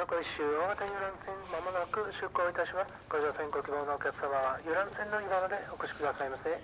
[0.00, 2.94] 佐古市大型遊覧船まもなく出港いたします。
[3.04, 6.56] ご乗船ご希望のお客様は遊覧船の今までお越しくださいませ。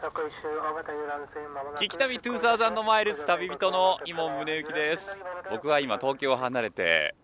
[0.00, 7.14] 佐古市大型遊覧船まもなく聞き旅2000マイルズ旅人の伊門宗行です僕は今東京を離れて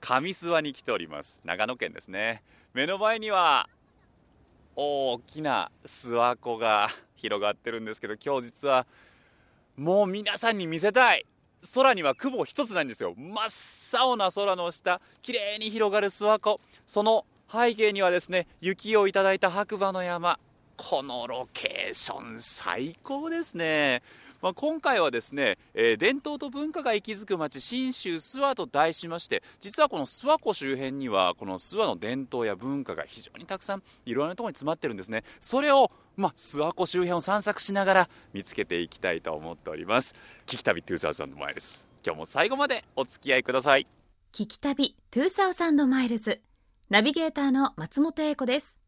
[0.00, 2.42] 上諏訪に来ております長野県ですね
[2.74, 3.68] 目の前には
[4.74, 8.84] 大きな諏訪湖が広がってるんですけど今日実は
[9.76, 11.24] もう皆さんに見せたい
[11.74, 13.14] 空には雲一つないんですよ。
[13.16, 13.34] 真
[13.98, 16.60] っ青な空の下綺麗に広がる諏訪湖。
[16.86, 20.38] その背景にはですね雪をいただいた白馬の山。
[20.76, 24.02] このロケーション最高ですね。
[24.42, 35.24] まあ、今回はですね、えー、伝統と文化が息づく町信州諏訪と題しまして実はこの諏訪湖周辺にはこの諏訪の伝統や文化が非常にたくさんいろいろなところに詰まってるんですね。
[35.40, 40.14] それをまあ、諏訪湖周辺を散策しながら見つけていきたいと思っております。
[40.46, 41.86] 聞き旅2000マイルズ。
[42.04, 43.86] 今日も最後までお付き合いください。
[44.32, 46.40] 聞き旅2000マイルズ。
[46.90, 48.78] ナビゲーターの松本英子です。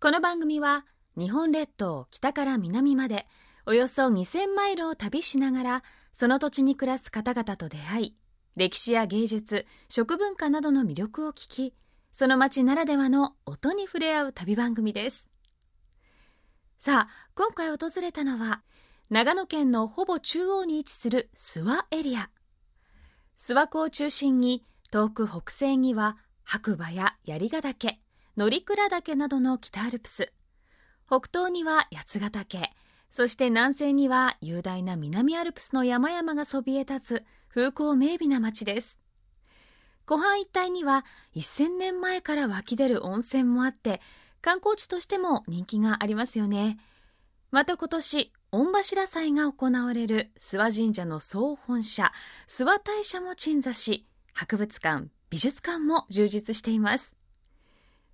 [0.00, 0.84] この番組は
[1.16, 3.26] 日本列島北から南まで
[3.66, 8.16] およそ2000マイルを旅しながらその土地に暮らす方々と出会い
[8.56, 11.74] 歴史や芸術食文化などの魅力を聞き
[12.12, 15.28] その街ならではの音に触れ合う旅番組です。
[16.78, 18.62] さあ今回訪れたのは
[19.10, 22.30] 長野県のほぼ中央に位置する諏訪エリア。
[23.38, 28.00] 諏訪湖を中心に遠く北西には白馬や槍ヶ岳
[28.36, 30.32] 乗鞍岳などの北アルプス。
[31.06, 32.70] 北東には八ヶ岳。
[33.10, 39.00] そして南西には雄大な南アルプスの山々がそびえ立つ風光明媚な町です。
[40.06, 41.04] 湖畔一帯には
[41.36, 44.00] 1000年前から湧き出る温泉もあって
[44.40, 46.78] 観光地としても人気がありますよね。
[47.50, 52.12] また今年、御柱祭が行われる諏訪神社の総本社、
[52.48, 57.16] 諏訪大社も鎮座し、博物館、美術館も充実しています。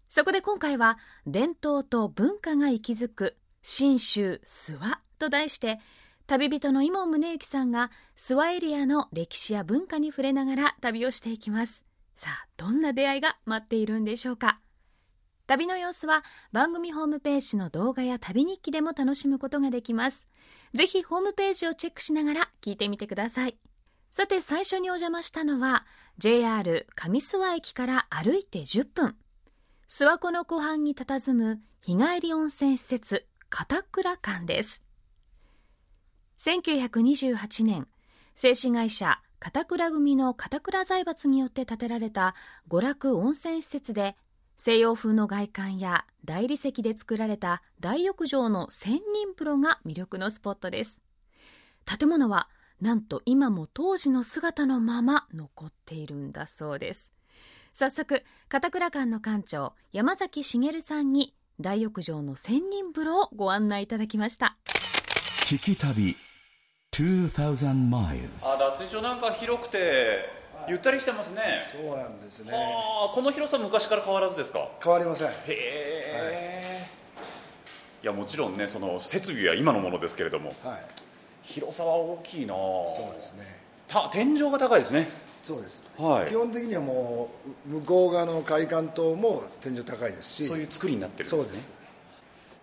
[0.09, 3.37] そこで今回は伝統と文化が息づく
[3.69, 5.81] 信州諏訪と題して
[6.29, 11.85] 旅人の伊門宗行さんが諏訪エリアの歴史や文化に触れながら旅をしていきます。
[12.15, 14.61] さあどんな出会いが待っているんでしょうか。
[15.49, 16.23] 旅の様子は
[16.53, 20.29] 番組ホームページの動画や旅日記でも楽しむことができます。
[20.73, 23.59] ぜひホームページをチェックしながら聞いてみてください。
[24.13, 25.87] さて最初にお邪魔したのは
[26.19, 29.17] JR 上諏訪駅から歩いて10分。
[29.89, 33.27] 諏訪湖の湖畔に佇む日帰り温泉施設
[33.59, 34.85] 片倉館です。
[36.39, 37.89] 1928年
[38.35, 42.35] 製紙会社片倉組の片倉財閥によって建てられた
[42.69, 44.15] 娯楽温泉施設で
[44.59, 51.01] 西洋風の外観や大理石で作られた大浴場の千人風呂が魅力のスポットです。
[51.87, 52.51] 建物は
[52.83, 57.11] なんと今も当時の姿のまま残っているんだそうです。
[57.73, 64.59] 早速片倉館の館長山崎茂さんに大浴場の千人風呂をご案内いただきました。
[65.47, 66.15] 聞き旅
[66.93, 67.31] 2000
[67.89, 70.29] miles あ脱衣所なんか広くて
[70.69, 71.63] ゆったりしてますね。
[71.65, 72.53] そうなんですね。
[72.53, 74.69] あこの広さ昔から変わらずですか？
[74.83, 75.29] 変わりません。
[75.29, 80.87] へえ、はい、いやもちろんねその設備は今のものですけれども、はい、
[81.43, 83.45] 広さは大きいなそうですね。
[83.89, 85.09] た天井が高いですね
[85.47, 87.29] そうです、はい、基本的にはも
[87.69, 90.47] う向こう側の海岸島も天井高いですし。
[90.49, 91.43] そういう作りになってるんですね。
[91.45, 91.69] そうです。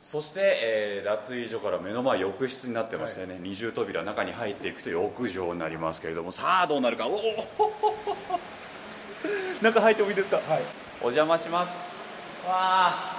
[0.01, 6.33] そして、えー、脱衣所から目の前浴室になってましてね、はい、二重扉中に入っていくと浴場になりますけれども。
[6.33, 7.07] さあどうなるか。
[7.07, 7.21] おお
[9.63, 10.35] 中入ってもいいですか？
[10.35, 10.61] はい。
[10.99, 11.69] お邪魔します。
[12.45, 13.15] わあ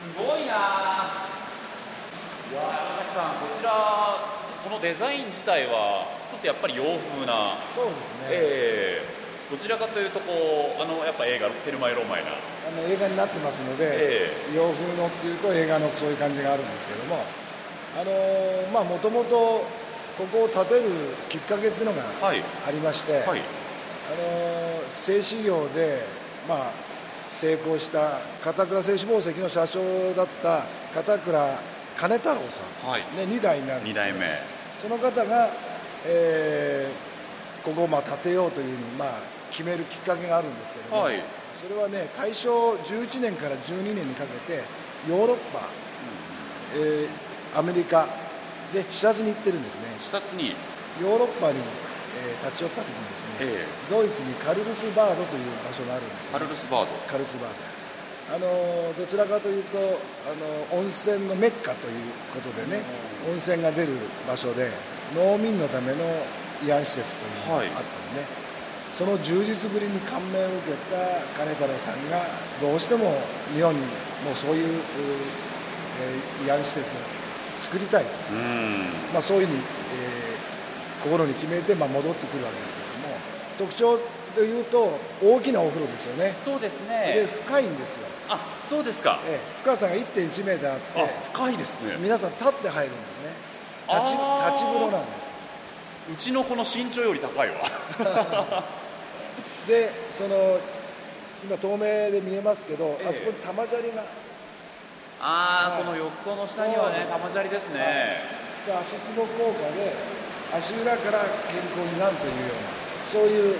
[0.00, 0.60] すごいなわ
[2.54, 2.62] 山
[3.04, 3.70] 崎さんこちら
[4.64, 7.54] このデザイン自体はとやっぱり洋風な。
[7.74, 12.30] そうですね、えー、どちらかというとこうあのやっぱ映画「テルマエ・ローマイナ」
[12.68, 17.24] あの映画になってますので、えー、洋風のっていうと映画のそういう感じがあるんですけども
[17.96, 18.12] あの
[18.72, 19.64] まあもともと
[20.18, 20.82] ここを建てる
[21.28, 22.32] きっかけっていうのがあ
[22.70, 23.28] りまして、はい。
[23.28, 26.02] はい、あの製紙業で
[26.48, 26.88] まあ
[27.28, 29.80] 成功した片倉製紙紡績の社長
[30.14, 30.64] だった
[30.94, 31.58] 片倉
[31.98, 34.18] 金太郎さん、はい、ね、2代になるんですけど
[34.80, 35.50] その方が
[36.06, 41.20] えー、ここをまあ建てようというふうにまあ決めるきっかけがあるんですけども、はい、
[41.54, 44.62] それはね大正11年から12年にかけて
[45.08, 48.06] ヨーロッパ、うん、えー、アメリカ
[48.72, 49.96] で視察に行ってるんですね。
[49.98, 50.52] 視察に？
[51.00, 56.92] ヨーロッパに、えー、立ち寄った時にですね、えー、ドイツにカルルスバードという場所があるんです、ね、カルルスバード。
[57.06, 57.78] カルルスバード。
[58.28, 58.44] あの
[58.92, 62.82] どちらかというとあの温泉のメッカということでね、
[63.30, 63.88] 温泉が出る
[64.28, 64.68] 場所で
[65.14, 66.04] 農民のための
[66.64, 68.28] 慰安施設というのがあったんですね、はい、
[68.92, 72.24] その充実ぶりに感銘を受けた金太郎さんが
[72.60, 73.14] どうしても
[73.54, 73.80] 日本に
[74.24, 74.80] もうそういう、
[76.44, 76.98] えー、慰安施設を
[77.58, 78.10] 作りたいと、
[79.12, 83.14] まあ、そういうふうに、えー、心に決めて、まあ、戻ってくるわけですけれども
[83.58, 83.98] 特徴
[84.36, 86.34] でいうと大きなお風呂ですよね。
[86.44, 87.14] そうですね。
[87.14, 88.06] で深いんですよ。
[88.28, 91.00] あそうですか、ええ、深さが1.1メートルあって
[91.32, 91.96] 深いですね。
[91.98, 93.32] 皆さん立って入るんですね
[93.88, 95.34] 立ち立ち風呂なんです。
[96.12, 97.56] うちのこの身長より高いわ。
[99.66, 100.58] でその
[101.44, 104.02] 今透明で見えますけど、ええ、あそこに玉砂利が。
[105.20, 107.90] ああ、はい、この浴槽の下にはね玉砂利ですね、はい、
[108.66, 109.92] で足つぼ効果で
[110.54, 111.18] 足裏から
[111.50, 113.58] 健康になるというようなそういう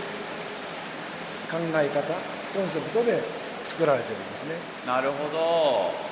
[1.50, 2.14] 考え方
[2.54, 3.20] コンセプトで
[3.62, 4.54] 作られてるんですね。
[4.86, 6.08] なるほど。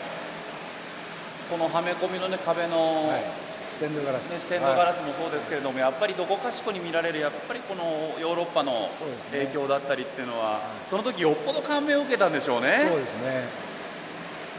[1.48, 3.22] このはめ込みのね壁の、はい、
[3.68, 7.84] ステンドガラス、ね、ステンドガラスもそうですけれども、はい、やっぱりどこかしこに見られるやっぱりこの
[8.20, 8.90] ヨーロッパの
[9.30, 12.86] 影響だったりっていうのはそ、ね,、の時よっぽど感銘を受けたんでしょうね。
[12.88, 13.66] そうですね。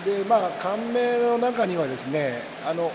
[0.06, 2.92] でまあ感銘の中にはですねあの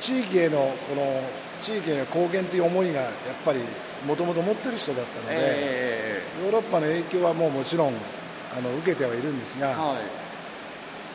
[0.00, 0.58] 地域への
[0.88, 1.22] この
[1.62, 3.12] 地域への貢献という思いがやっ
[3.44, 3.60] ぱり
[4.06, 7.92] もともと持ってる人だったので、えー、ヨーロッパの影響はもうもちろん
[8.56, 9.98] あの受けてはいるんですが、はい、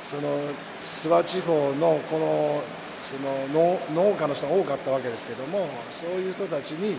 [0.05, 0.37] その
[0.83, 2.61] 諏訪地方のこの
[3.01, 6.97] その農家の人が多かったわけですけどもそういう人たちに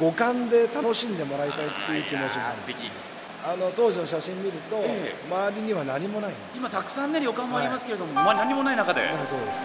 [0.00, 3.08] 五感で楽しんでもらいたいっていう気持ちがあるんです。
[3.44, 9.64] あの当時の写真見ると、ええ、周りには何もない今たくさんね旅館もありますけれども、はい、まあ、何もない中で、そうです。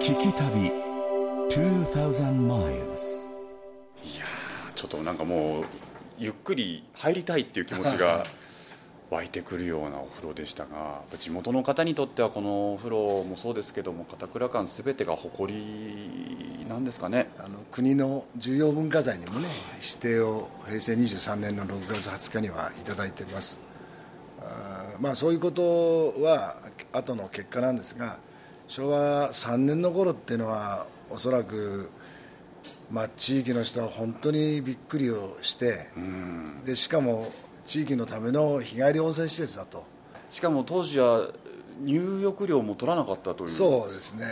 [0.00, 0.72] 聞き旅
[1.50, 3.26] 2000 miles
[4.04, 4.24] いや
[4.74, 5.64] ちょっとなんかもう
[6.18, 8.24] ゆっくり入りたいっていう気持ちが
[9.08, 17.30] 湧いてくるようなお風呂でしたが地元の方にとってはこのお風呂もそうですけども片倉館すべてが誇りなんですかね？
[17.38, 19.48] あの国の重要文化財にもね
[19.80, 23.60] 指定を平成23年の6月20日にはいただいています。
[24.42, 26.56] あまあそういうことは
[26.92, 28.18] 後の結果なんですが
[28.66, 31.90] 昭和3年の頃っていうのはおそらく
[32.88, 35.88] まあ、地域の人は本当にびっくりをして、
[36.64, 37.32] でしかも
[37.66, 39.84] 地域のための日帰り温泉施設だと。
[40.30, 41.28] しかも当時は
[41.82, 43.50] 入浴料も取らなかったという。
[43.50, 44.26] そうですね。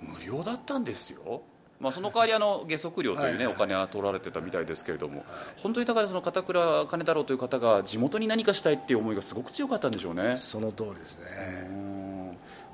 [0.00, 1.42] 無料だったんですよ。
[1.78, 5.24] まあ、その代わりあの下足料という、ね、お金は取られてたみたいですけれども、
[5.62, 10.36] 本当にだからその片倉金太郎という方が地元に何かしたいっていう思いがすごく強かったんでしょうね。
[10.36, 12.10] その通りですね。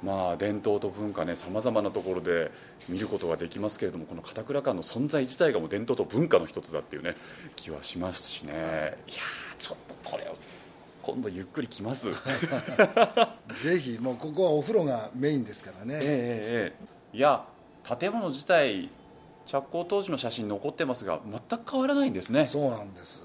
[0.02, 2.50] まあ、伝統と文化ねさまざまなところで
[2.88, 7.14] 見ることができますけれどもこの片倉館の存在自体がもう伝統と文化の一つだっていうね
[7.56, 8.52] 気はしますしね。
[8.52, 9.12] い。
[9.12, 9.18] や
[9.58, 10.36] ちょっとこれを
[11.02, 12.10] 今度ゆっくり来ます。
[13.54, 15.94] ぜひもうここはお風呂がメインですからね。
[15.94, 16.74] えええ
[17.12, 17.44] えいや
[17.98, 18.88] 建物自体
[19.46, 22.44] 着工当時の写真残ってますが全く変わらないんですね。
[22.46, 23.22] そうなんです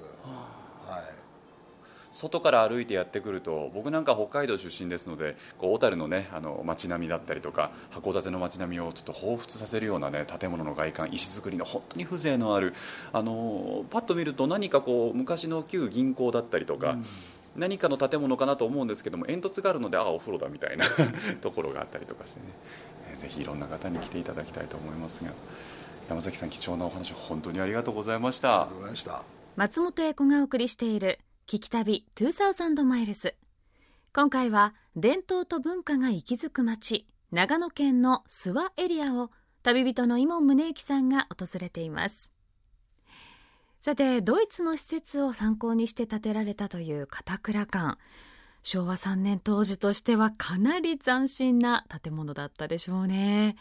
[2.11, 12.73] 外から歩いてやってくると僕なんか北海道出身ですのでこう小樽のねあの街並みだったりとか函館の街並みをちょっと彷彿させるようなね建物の外観石造りの本当に風情のある
[13.13, 17.05] あのパッと見ると何かこう昔の旧銀行だったりとか、うん。
[17.53, 20.85] 何かの建物かなと思うんですけども煙突があるのでああお風呂だみたいな
[21.41, 22.45] ところがあったりとかしてね、
[23.11, 25.31] えー、ぜひいろんな方に来ていただきたいと思いますが。
[26.09, 28.63] 山崎さん貴重なお話本当にありがとうございました。
[28.63, 29.23] ありがとうございました
[29.55, 31.19] 松本英子がお送りしている
[31.51, 33.35] 聞き旅2000マイルズ
[34.13, 39.31] 今回は伝統と文化が息づく街長野県の諏訪エリアを
[39.61, 42.31] 旅人の伊門宗行さんが訪れています。
[43.81, 47.97] さてドイツの施設を参考にして建てられたという片倉館。
[48.63, 53.57] 昭和3年当時としてはかなり斬新な建物だったでしょうね。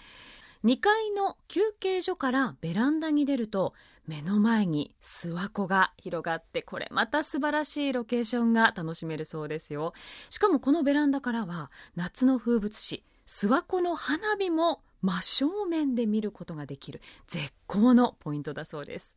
[0.63, 3.73] 2階の休憩所からベランダに出ると
[4.07, 9.95] 目の前に諏訪湖が広がってこれまた素晴らしいロケーションが楽しめるそうですよ。
[10.29, 19.17] しかもこのベランダからは夏の風物詩諏訪湖の花火も真正面で見ることができる絶好のポイントだそうです。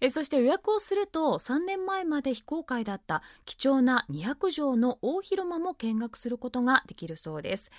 [0.00, 7.70] えそして予約をすると3年前まで非公開だった貴重な200畳の大広間も見学することができるそうです。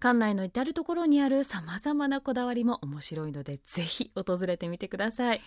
[0.00, 5.40] 館内の至る所にあるさまざまなこだわりも面白いのでぜひ訪れてみてください。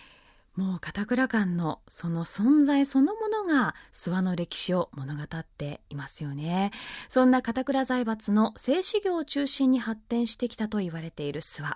[0.56, 6.72] もう片倉館のその存在そのものが諏訪の歴史を物語っていますよね。
[7.08, 11.74] そんな片倉財閥の製紙業を中心に発展してきたと言われている諏訪。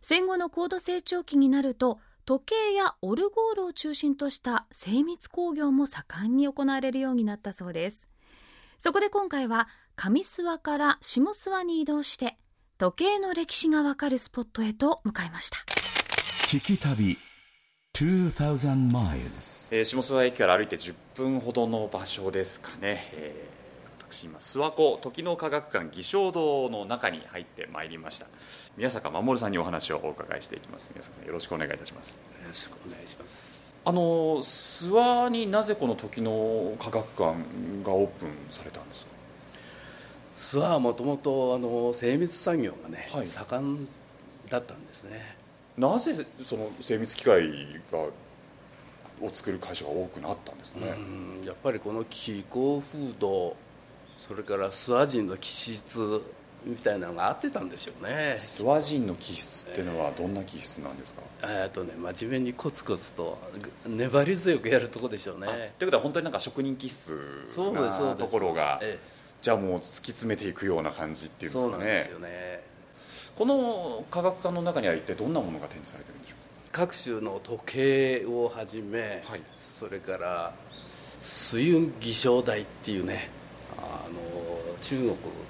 [0.00, 8.06] 戦後の高度成長期になると時計やオルゴールを中心とした精密工業も盛んに行われるようになったそうです。
[8.76, 9.66] そこで今回は
[9.96, 12.36] 上諏訪から下諏訪に移動して
[12.76, 15.56] 時計の歴史がわかるスポットへと向かいました。
[16.54, 17.16] 聞き旅
[17.94, 23.58] 2000 miles えー下諏訪駅から歩いて10分ほどの場所ですかね、えー
[24.10, 28.26] 私今諏訪湖時の科学館偽証堂の中に入ってまいりました
[28.78, 30.92] 宮坂守さんにお話をお伺いしていきます。
[30.94, 32.12] 宮坂さんよろしくお願いいたします。
[32.12, 33.58] よろしくお願いします。
[33.84, 34.00] あの
[34.36, 37.34] 諏訪になぜこの時の科学館
[37.84, 39.04] がオープンされたんです？
[39.04, 39.10] か
[40.36, 43.26] 諏訪はもともとあの精密産業がね、はい。
[43.26, 43.88] 盛ん
[44.48, 45.36] だったんですね。
[45.76, 47.48] なぜその精密機械
[47.90, 53.56] がを作る会社が多くなったんですかね、うんやっぱりこの気候風土
[54.16, 56.22] それから諏訪人の気質
[56.68, 58.36] みたいなのが合ってたんでしょうね。
[58.36, 63.38] 諏訪人の気質っていうのはどんな気質なんですか、えっとね真面目にコツコツと
[63.86, 65.72] ぐ粘り強くやるとこでしょうね。
[65.78, 68.98] ということは本当になんか職人気質なところがえ
[69.40, 71.70] じゃあもう突き詰めていくような感じっていえうんですかね。
[71.70, 72.62] そうなんですよね。
[73.36, 76.34] この科学館の中には一体どんなものが展示されてるんでしょ
[76.72, 79.40] 各種の時計をはじめ、はい。
[79.58, 80.52] それから
[81.20, 83.30] 水運儀象台っていうね
[83.78, 85.08] あの中国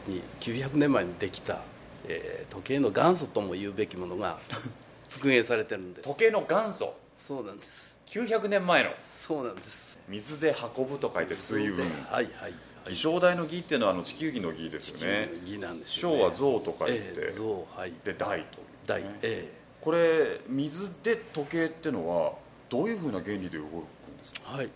[0.08, 1.58] に900年前にできた、
[2.06, 4.38] えー時計の元祖とも言うべきものが
[5.08, 6.08] 復元されてるんです。
[6.08, 6.94] 時計の元祖？
[7.16, 7.96] そうなんです。
[8.06, 8.90] 900年前の？
[9.04, 9.98] そうなんです。
[10.08, 11.78] 水で運ぶと書いて水運。
[11.78, 12.52] はいはいはい。
[12.86, 15.28] 気象台の儀っていうのはあの地球儀の儀ですよね。
[15.44, 17.92] 儀なんですよ、ね、小は象と書いて、ええ象はい。
[18.04, 18.58] で大と。
[18.86, 22.32] 大えこれ水で時計っていうのは
[22.70, 23.80] どういうふうな原理で動くん
[24.18, 24.40] ですか？
[24.54, 24.70] えはい。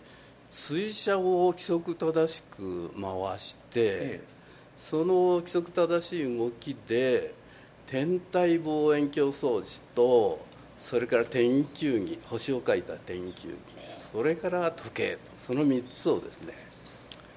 [0.51, 4.21] 水車を規則正しく回して、え
[4.83, 7.33] その規則正しい動きで
[7.87, 10.45] 天体望遠鏡装置と
[10.77, 13.55] それから天球儀星を描いた天球儀
[14.11, 16.53] それから時計とその3つをですね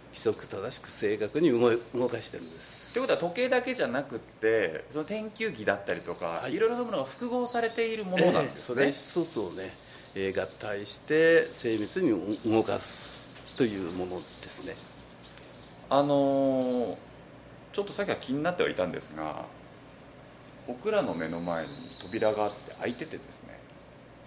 [0.09, 2.95] 規則正しく正確に動かしてるんです。
[2.95, 6.55] ということは時計だけじゃなくってその天球儀だったりとか、はい。
[6.55, 9.71] い、ろいろなものが複合されているものなんですね、ええそれ一つをね、
[10.17, 14.75] えー合体して精密に動かすというものですね。
[15.91, 17.06] あのー
[17.77, 19.45] ちょっとさっきは気になってはいたんですが
[20.67, 23.51] 僕らの目の前に扉があって開いててですね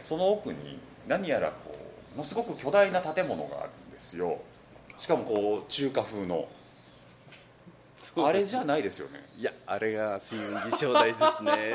[0.04, 0.78] その奥に
[1.08, 1.76] 何やらこ
[2.14, 4.38] うものすごく巨大な建物があるんですよ。
[5.00, 6.48] しかもこう中華風の。
[8.18, 9.26] あれじゃないですよね。
[9.38, 11.74] いやあれが水運儀象台ですね。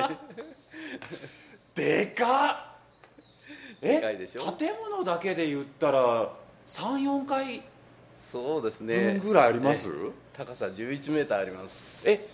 [1.74, 2.78] でかっ。
[3.82, 4.52] えでかいでしょ？
[4.52, 6.30] 建物だけで言ったら
[6.68, 7.62] 34階
[8.20, 9.18] そうですね。
[9.20, 9.90] 分ぐらいあります？
[9.90, 12.08] え高さ11メーターあります。
[12.08, 12.28] え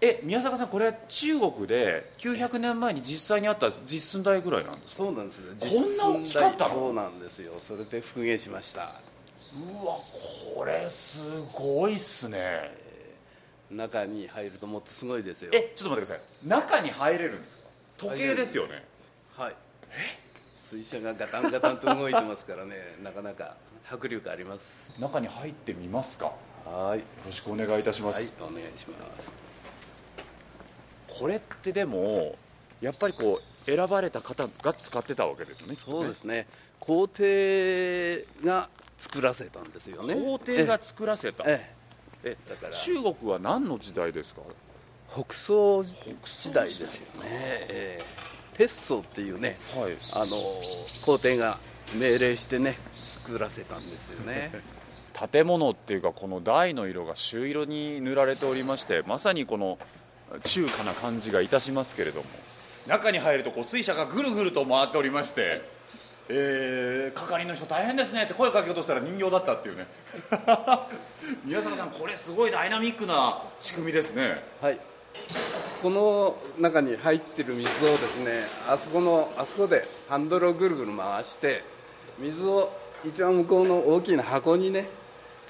[0.00, 5.04] え宮坂さんこれは中国で900年前に実際にあった実寸大ぐらいなんですか？
[5.04, 6.70] そうなんですこんな大きかったの？
[6.74, 7.54] そうなんですよ。
[7.54, 9.00] それで復元しました。
[9.82, 9.94] うわ
[10.56, 12.76] これすごいっすね。
[13.70, 15.50] 中に入るともっとすごいですよ。
[15.54, 16.48] えちょっと待ってください。
[16.48, 17.64] 中に入れるんですか？
[17.98, 18.84] 時計ですよね。
[19.36, 19.56] はい。
[20.60, 22.74] 水車がガタンガタンと動いてますからね。
[23.02, 23.56] なかなか
[23.88, 24.92] 迫力あります。
[24.98, 26.26] 中に入ってみますか？
[26.26, 26.32] よ
[26.64, 27.02] はい。
[27.26, 29.34] ろしくお願いいたします、はいお願いします。
[31.18, 32.36] これってでも
[32.80, 35.76] やっぱりこう選ばれた方が使ってたわけですよね。
[35.76, 36.46] そうですね。
[36.80, 38.68] 皇帝が
[38.98, 40.14] 作らせたんですよね。
[40.14, 41.44] 皇帝が作らせた。
[41.46, 41.70] え
[42.24, 42.30] え。
[42.30, 42.72] えだから。
[42.72, 44.42] 中国は何の時代ですか？
[45.14, 45.94] 北宋時
[46.52, 48.04] 代ですよね、ええ。
[48.54, 49.96] 鉄宋っていうねはい。
[50.12, 50.32] あの
[51.04, 51.58] 皇帝が
[51.94, 52.76] 命令してね
[53.22, 54.50] 作らせたんですよね
[55.14, 59.78] 建物っていうかこの台の色が朱色に塗られておりましてまさにこの
[60.42, 62.26] 中華な感じがいたしますけれども。
[62.86, 65.62] 中に入るとこう水車がぐるぐると回っておりまして
[66.28, 69.86] えー、係の人大変ですねって声かけようとしたら人形だったっていうね。
[71.44, 74.42] 宮坂さんこれすごいダイナミックな仕組みですね。
[74.62, 74.78] はい。
[75.82, 81.62] この中に入ってる水をですねあそこのあそこでハンドルをぐるぐる回して
[82.18, 82.72] 水を
[83.04, 84.86] 一番向こうの大きな箱にね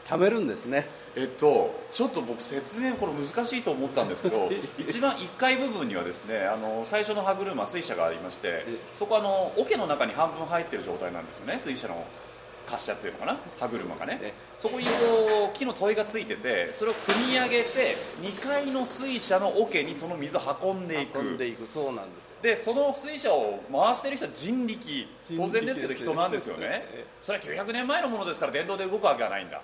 [0.07, 0.87] 貯めるんですね。
[1.17, 12.05] えっとちょっと僕説明これ難しいと思ったんですけど 一番1階部分にはですねあの最初の歯車水車がありましてそこあの桶の中に半分入ってる状態なんですよね水車の
[12.67, 14.15] 滑車っていうのかな歯車がね。
[14.15, 21.19] ねそこにこう木の問いがついててそれを組み上げて2階の水車の桶にその水を運んでいく。
[21.19, 21.67] 運んでいく。
[21.73, 22.35] そうなんですよ。
[22.43, 25.09] でその水車を回してる人は人力。
[25.37, 26.67] 当然ですけど人なんですよね。
[26.93, 27.05] ええ。
[27.23, 29.61] それは900年前のものですから電動で動くわけはないんだ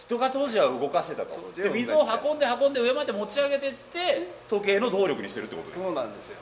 [0.00, 1.38] 人が当時は動かしてたと。
[1.54, 6.36] で水を運んで運んで上まで持ち上げてって時計の動力にしてるってことですそうなんですよ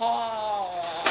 [0.00, 1.02] はあ。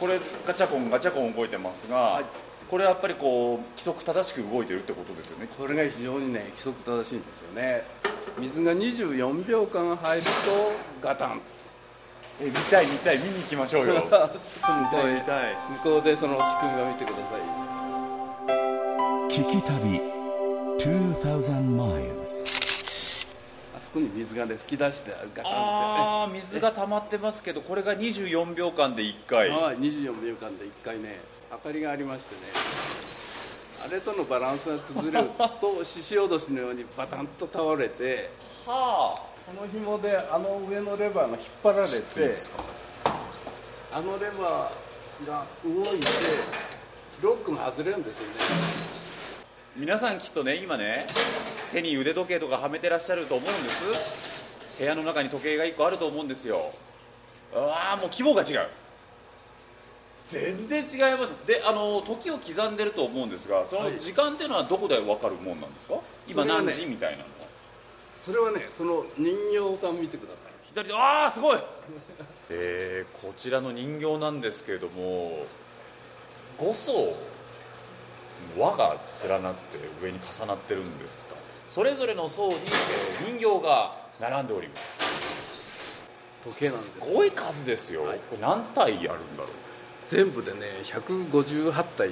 [0.00, 2.22] これガチャコンガチャコン動いてますが、
[2.70, 5.46] これやっぱりこう規則正しく動いてるってことですよね。
[5.58, 7.84] これが非常にね規則正しいんですよね。
[8.38, 10.30] 水が24秒間入ると
[11.06, 11.40] ガタン。
[12.40, 13.18] え見たい見たい。
[13.18, 13.94] 見に行きましょうよ。
[13.96, 14.16] 向こ
[15.04, 17.22] うへ向こうでその仕組みを見てくださ
[17.66, 17.69] い
[19.32, 20.00] 聞き旅
[20.78, 23.26] 2000 miles
[23.76, 29.48] あそこに水がね吹き出してあるかああ水が溜まってますけどこれが24秒間で1回。
[29.50, 31.20] はい24秒間で1回ね
[31.50, 32.40] 明かりがありましてね。
[33.84, 38.30] あれとのバランスが崩れると獅子おどしのようにバタンと倒れて
[38.66, 39.22] はあ。
[39.46, 42.36] この紐であの上のレバーが引っ張られて
[43.92, 46.06] あのレバーが動いて
[47.22, 48.89] ロックが外れるんですよね
[49.76, 51.06] 皆さんきっとね今ね
[51.70, 54.80] 手に腕時計とかはめてらっしゃると思うんです。
[54.80, 56.72] 部屋の中に時計が1個あると思うんですよ。
[57.54, 58.68] ああもう規模が違う。
[60.26, 61.30] 全然違います。
[61.46, 65.94] であの時を刻んでると思うんですがその時間っていうのはどこで分かるもんなんですか、
[66.28, 67.24] 今何時、みたいなの
[68.12, 70.52] それはねその人形さん見てください。
[70.64, 71.58] 左でああすごい。
[72.50, 75.46] えー、こちらの人形なんですけれども
[76.58, 77.14] 5層
[78.56, 78.96] 輪が
[79.28, 81.34] 連なって上に重なってるんですか？
[81.68, 85.10] それぞれの層に、えー、人形が並んでおります。
[86.42, 89.50] 時計なんですすごい数ですよ、はい、これ何体あるんだろう？
[90.08, 92.10] 全部でね158体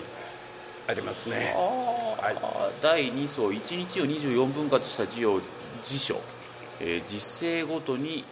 [0.86, 1.54] ありますね。
[1.56, 2.36] はい、
[2.82, 5.40] 第2層1日を24分割した字を
[5.82, 6.20] 辞書、
[6.80, 8.24] えー、実勢ごとに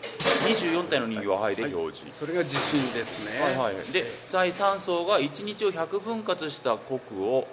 [0.47, 1.57] 24体の人形を剥い。
[1.57, 2.03] で表示、はい。
[2.05, 7.47] はい、それが地震ですね、はいはい、で第3層が1日を100分割した国を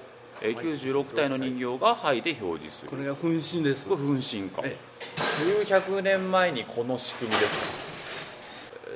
[0.43, 2.89] えー、96体の人形が剥いで表示する。
[2.89, 3.87] これが分身です。
[3.87, 7.87] これ分身か、ええ、900年前にこの仕組みです。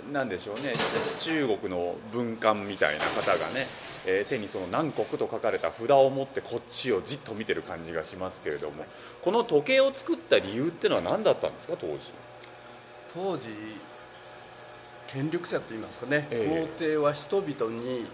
[0.04, 0.74] かなんでしょうね。
[1.20, 3.66] 中国の文官みたいな方がね、
[4.06, 8.86] えー、手にその南国と書かれた札を持ってこっちをじっと見てる感じがしますけれども
[9.22, 11.98] この時計を作った理由っていうのは何だったんですか当時。
[13.14, 13.48] 当時
[15.08, 16.68] 権力者といいますかね、え。
[16.68, 18.06] 皇帝は人々に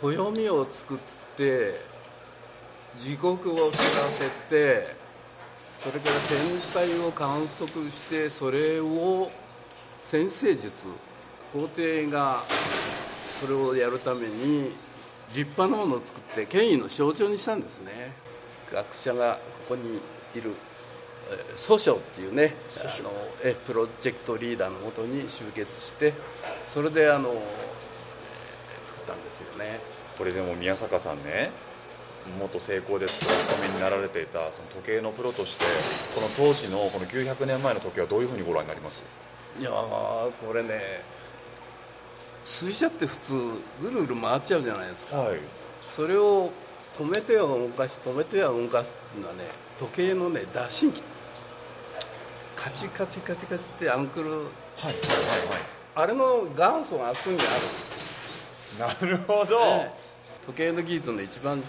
[0.00, 0.98] 暦を作っ
[1.36, 1.89] て
[2.98, 3.70] 時刻を知ら
[4.10, 4.94] せて
[5.78, 9.30] それから天体を観測してそれを
[9.98, 10.88] 先生術
[11.52, 12.42] 皇帝が
[13.40, 14.70] それをやるために
[15.34, 18.12] 立派なものを作って権威の象徴にしたんですね。
[18.70, 20.00] 学者がここに
[20.34, 20.54] いる
[21.56, 23.10] 訴訟っていうねあの
[23.42, 26.12] えプロジェクトリーダーのもとに集結して
[26.66, 27.30] それであの
[28.84, 29.80] 作ったんですよね。
[30.18, 31.50] これでも宮坂さんね
[32.38, 33.28] 元成功でお勤
[33.62, 35.64] めになられていたその時計のプロとして
[36.14, 39.02] この当時のこの900年前の時計はどういうふうにご覧になります？
[39.58, 41.02] いやこれね
[42.44, 43.34] 水車って普通
[43.82, 45.38] ぐるぐる回っちゃうじゃないですか、はい、
[45.82, 46.50] それを
[46.94, 49.44] 止めては動かし止めては動かすっていうのはね
[49.78, 51.02] 時計のね脱芯機
[52.56, 55.60] カチカチカチカチってアンクル、はいはいはいはい、
[55.96, 59.10] あれの元祖があそこにある。
[59.10, 59.90] なるほど、ね、
[60.46, 61.62] 時計の技術の一番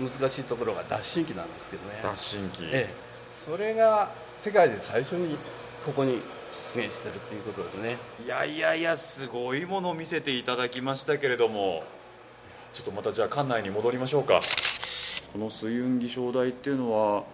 [0.00, 2.00] 難しいところが脱芯機なんですけどね。
[2.02, 2.94] 脱芯機、ええ、
[3.32, 5.36] それが世界で最初に
[5.84, 6.20] ここに
[6.52, 7.96] 出現してるっていうことでね。
[8.24, 11.82] いやいやいやすごいものを見せていただきましたけれども。
[12.74, 14.40] ちょっとまたじゃあ館内に戻りましょうか。
[15.32, 17.24] この水運儀章台っていうのは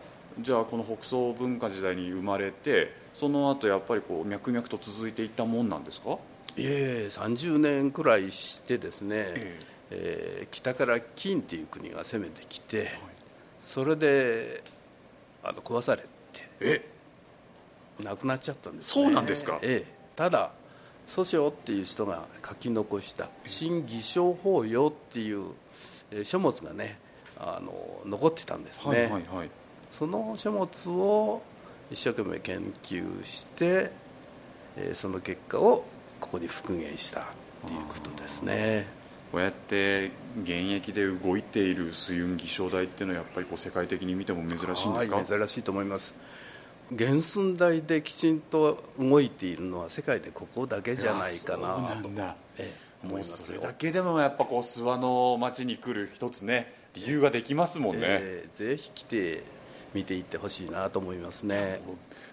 [0.41, 6.11] じゃあこの北宋文化時代に生まれてその後やっぱりこう脈々と続いていったもんなんですか？
[6.13, 6.17] い
[6.59, 12.89] え30年くらいしてですね、えええー、北から金っていう国が攻めてきて、はい、
[13.61, 14.63] それで
[15.43, 16.09] あの壊されて
[16.61, 16.91] え？
[18.03, 20.51] 亡くなっちゃったんです、ね、そうなんですか、ええ、ただ
[21.07, 25.53] 蘇生っていう人が書き残した「新偽証法要」っていう、
[26.11, 26.99] えー、書物がね
[27.39, 29.51] あの残ってたんですね、はいはいはい、
[29.91, 31.43] その書物を
[31.91, 33.93] 一生懸命研究して、
[34.77, 35.85] えー、その結果を
[36.21, 37.25] ここに復元したっ
[37.67, 38.87] ていうことですね
[39.35, 40.13] こうやって
[40.45, 45.25] 現役で動いている水運儀章台っていうのはやっぱりこう世界的に見ても珍しいんですか？
[45.25, 46.15] 珍しいと思います。
[46.97, 52.09] 原寸大できちんと動いているのは世界でここだけじゃないかなと。
[52.59, 59.43] ええ、思いますそれだけでもやっぱこう諏訪の町に来る一つね理由ができますもんね、えー、ぜひ来て
[59.95, 61.81] 見ていってほしいなと思いますね。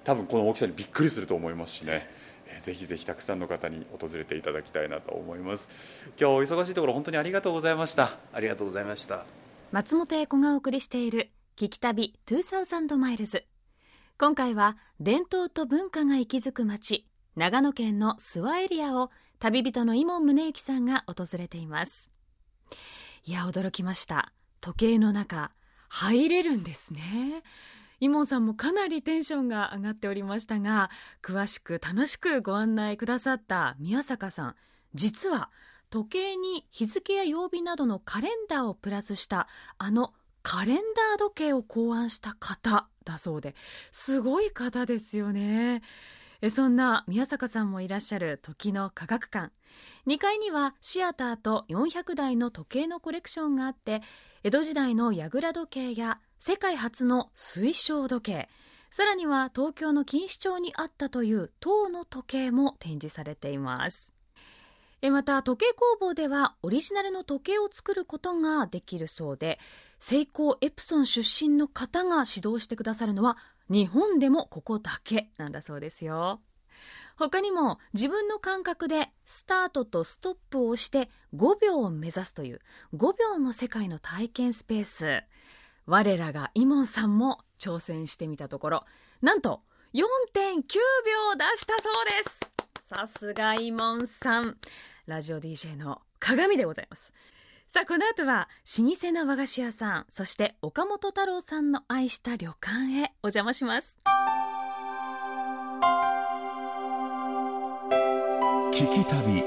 [0.03, 2.20] 多分この大きさにびっくりすると思いますしね、えー、
[2.59, 5.69] ぜひぜひたくさんの方に訪れていただきたいなと思います。
[6.19, 8.17] 今日お忙しいところ本当にありがとうございました。
[8.33, 9.25] ありがとうございました。
[9.71, 13.45] 松本英子がお送りしている聞き旅2000マイルズ。
[14.17, 19.09] 今回は伝統と文化が息づく町長野県の諏訪エリアを
[19.39, 22.09] 旅人の伊門宗行さんが訪れています。
[23.25, 24.33] いや驚きました。
[24.61, 25.51] 時計の中
[25.89, 27.43] 入れるんですね
[28.01, 30.89] イモンさんもかなりテンションが上がっておりましたが
[31.21, 34.55] 詳しく楽しくご案内くださった宮坂さん。
[34.95, 35.51] 実は
[35.91, 43.55] 時計に日付や曜日などのカレンダーをプラスしたあのカレンダー時計を考案した方だそうで
[43.91, 45.83] すごい方ですよね。
[46.49, 49.51] そんな宮坂さんもいらっしゃる時の科学館。
[50.07, 54.01] 2階にはシアターと400台の時計のコレクションがあって
[54.43, 58.49] 江戸時代の櫓時計や世界初の水晶時計。
[58.89, 64.11] さらには東京の錦糸町にあったという塔の時計も展示されています。
[65.03, 69.59] また時計工房ではオリジナルの時計を作ることができるそうで
[69.99, 73.37] セイコーエプソン出身の方が指導してくださるのは
[73.69, 76.41] 日本でもここだけなんだそうですよ。
[77.17, 82.61] 他にも自分の感覚でスタートとストップを押して5秒を目指すという
[82.95, 85.23] 5秒の世界の体験スペース。
[85.85, 88.85] 我らがイモンさんも挑戦してみたところ
[89.21, 89.61] なんと
[89.93, 90.01] 4.9
[90.43, 90.55] 秒
[91.35, 92.39] 出したそうです。
[92.89, 94.57] さすがイモンさん。
[95.05, 97.11] ラジオ DJ の鏡でございます。
[97.67, 103.97] さあこの後は老舗の和菓子屋さんそして岡本太郎さんの愛した旅館へお邪魔します。
[108.73, 109.43] 聞き旅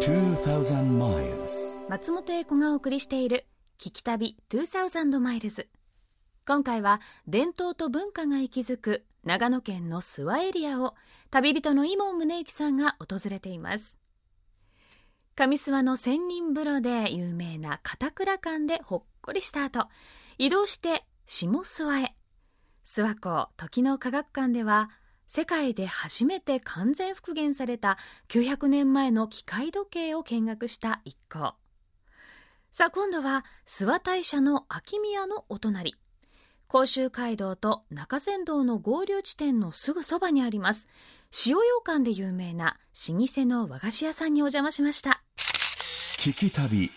[0.00, 3.46] 2000 miles 松本英子がお送りしている
[3.80, 5.66] 聞き旅2000マイルズ
[6.46, 10.94] 今回は伝統と文化が息づく長野県の諏訪エリアを
[11.30, 13.98] 旅人の伊門宗行さんが訪れています。
[15.34, 19.86] 上諏訪の仙人風呂で有名な片倉館でほっこりした後
[20.36, 22.12] 移動して下諏訪へ。
[22.84, 24.90] 諏訪湖時の科学館では
[25.26, 27.96] 世界で初めて完全復元された
[28.28, 31.54] 900年前の機械時計を見学した一行。
[32.80, 35.96] さあ今度は諏訪大社の秋宮のお隣。
[36.66, 40.88] 甲州街道と中山道の合流地点のすぐそばにあります。
[41.46, 42.78] 塩羊羹で有名な
[43.10, 45.22] 老舗の和菓子屋さんにお邪魔しました。
[46.20, 46.90] 聞き旅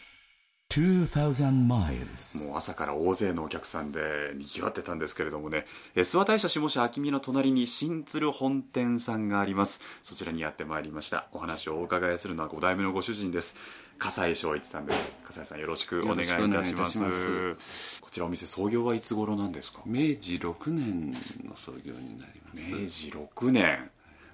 [0.70, 5.66] 2000 miles もう朝から大勢のお客さんでにぎわってたんですけれどもね。
[5.96, 9.82] え諏訪大社下社秋見の隣に新鶴本店さんがあります。
[10.02, 11.28] そちらにやってまいりました。
[11.32, 13.56] お話をお伺いするのは5代目のご主人です
[14.00, 15.00] 笠井翔一さんです。
[15.26, 18.02] 笠井さんよろしくお願いいたします。
[18.02, 19.82] こちらお店創業はいつ頃なんですか？
[19.86, 21.12] 明治6年
[21.44, 22.72] の創業になります。
[22.72, 23.90] 明治6年。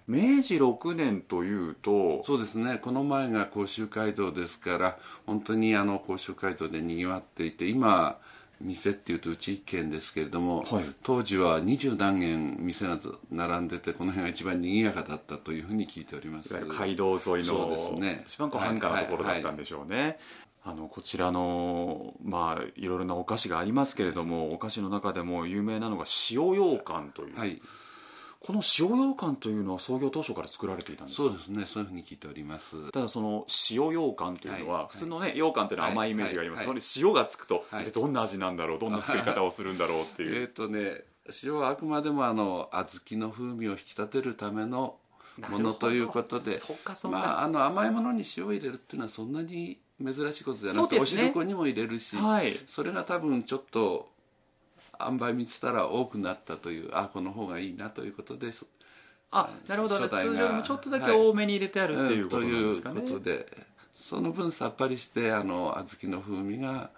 [0.08, 2.80] 明治6年というとそうですね。
[2.82, 8.18] この前が甲州街道ですから本当にあの甲州街道でにぎわっていて今
[8.62, 13.00] 店っていうとうち一軒ですけれども、はい、当時は二十何軒店が
[13.32, 16.50] 並んでてこの辺が一番賑やかだったというふうに聞いております。
[16.54, 20.18] 街道沿いの、ね、一番こう繁華なところだったんでしょうね、はいはい。
[20.66, 27.62] あのこちらのまあいろいろなお菓子がありますけれどもお菓子の中でも有名なのが塩羊羹という、はい、
[28.40, 31.66] この塩羊羹というのは創業当初から作られていたんですそうですね。
[31.66, 32.92] そういうふうに聞いております。
[32.92, 40.40] ただその塩羊羹というのは、はい、普通のね羊羹というのは甘いイメージがあります、はい、はい、塩がつくと、はい、どんな味なんだろうどんな作り方をするんだろうっていう。
[40.42, 41.04] えっとね
[41.44, 44.96] 塩はあくまでもあの小豆の風味を引き立てるための
[45.50, 46.58] ものということで
[47.10, 54.10] まあ、あの甘いものに塩を入れるっていうのはそんなに珍しいことじゃなくて、ね、お汁粉にも入れるし、はい、それが多分ちょっと
[55.00, 58.66] 塩梅見てたら多くなったというあこの方がいいなということです
[59.32, 60.10] あなるほど。
[60.10, 63.46] 通常よりもちょっとだけ多めに入れてある、はい、っていうことなんですかね、ということで
[63.94, 66.90] その分さっぱりしてあの小豆の風味が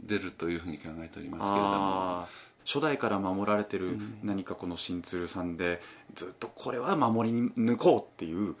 [0.00, 2.52] 出るというふうに考えておりますけれども。
[2.64, 5.80] 初代から守られてる何かこの新鶴さんで
[6.14, 8.54] ずっとこれは守り抜こうっていう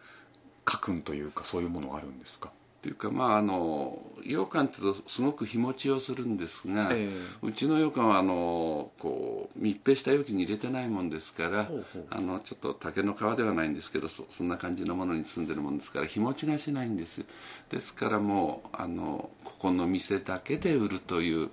[0.64, 2.50] 家訓というかそういうものがあるんですか？
[2.82, 11.70] っていうかまああの羊羹ってとすごく日持ちをするんですが、えー、うちの羊羹はあのこう密閉した容器に入れてないもんですから
[12.10, 17.24] あのちょっと竹の皮ではないんですけどそそんな感じのものに包んでるもんですから日持ちがしないんです
[17.70, 21.50] ですからもうあのここの店だけで売るという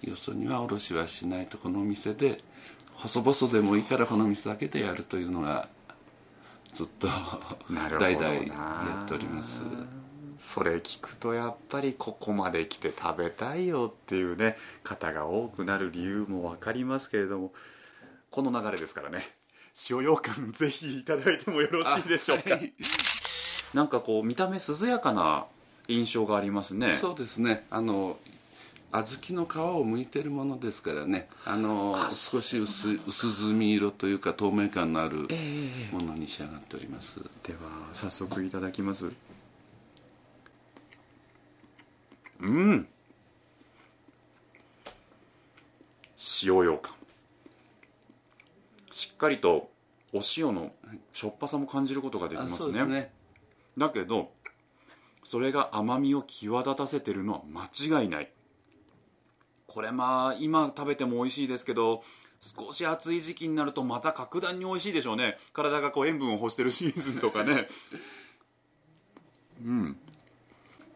[0.00, 2.40] よそには卸はしないとこの店で
[2.94, 5.68] 細々でもいいからこの店だけでやるというのが
[6.72, 7.06] ずっと
[8.00, 9.62] 代々やっております。
[10.44, 17.52] それ聞くとやっぱりここまで来て食べたいよっていうね方が多くなる理由も分かりますけれども
[18.30, 19.26] この流れですからね。
[19.90, 22.72] 塩羊羹ぜひいただいてもよろしいでしょうか、はい、
[23.72, 25.46] なんかこう見た目涼やかな
[25.88, 26.98] 印象がありますね。
[27.00, 27.64] そうですね。
[27.70, 28.18] あの
[28.92, 31.26] 小豆の皮を剥いてるものですからね。
[31.46, 35.26] あの少し薄薄墨色というか透明感のある
[35.90, 37.60] ものに仕上がっております、えー、では
[37.94, 39.33] 早速いただきます
[42.44, 42.88] うん。
[46.16, 46.94] 塩羊羹。
[49.24, 49.70] かりと
[50.12, 50.72] お塩の
[51.12, 52.84] しょっぱさも感じることができますね。
[52.84, 53.12] ね。
[53.78, 54.30] だけど
[55.24, 58.30] それが甘みを際立たせてるのは間違いない。
[59.66, 62.02] これまあ今食べても美味しいですけど
[62.40, 65.38] 少し暑い時期になるとまた格段に美味しいでしょうね。
[65.52, 67.66] 体がこう塩分を欲してるシーズンとかね。
[69.64, 69.96] うん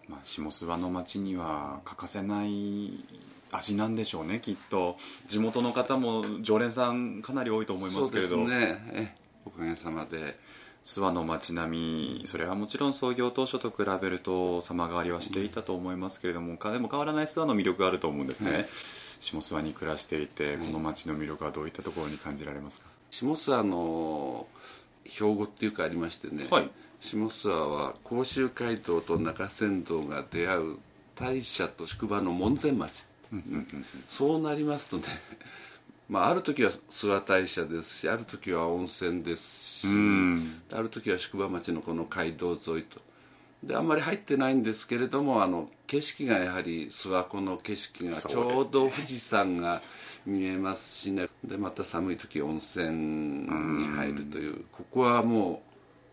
[0.09, 3.05] まあ下諏訪の町には欠かせない
[3.51, 4.97] 味なんでしょうねきっと。
[5.27, 8.37] 地元の方も常連さんかなり多いと思いますけれど。
[8.37, 8.59] そうです
[8.93, 9.15] ね。
[9.45, 10.39] おかげさまで。
[10.85, 18.67] 諏訪の街並みそれはもちろん創業当初と比べると様変わりはしていたと思いますけれども、でも変わらない諏訪の魅力があると思うんですね、はい、
[19.21, 22.87] 下諏訪に暮らしていてこの街の魅力はどういったところに感じられますか？
[23.11, 24.47] 下諏訪の
[25.07, 30.77] 標語っていうかありましてね、はい、下諏訪は甲州街道と中山道が出会う
[31.15, 33.07] 大社と宿場の門前町。
[34.09, 35.05] そうなりますとね
[36.09, 39.89] まあ、ある時は諏訪大社ですしある時は温泉ですし
[40.73, 43.01] ある時は宿場町のこの街道沿いと。
[43.63, 49.83] であんまり入ってないんですけれどもあの景色がやはり諏訪湖の景色がちょうど富士山が
[50.25, 51.29] 見えますしね。
[51.45, 55.68] でまた寒い時温泉に入るというここはもう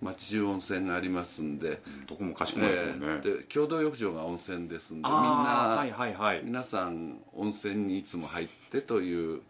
[0.06, 1.82] 町中温泉がありますんで。
[2.08, 9.42] どこもかしこもですもんね、えー、で共同浴場が温泉ですんでみんな、はいはいはい、皆さん温泉にいつも入ってという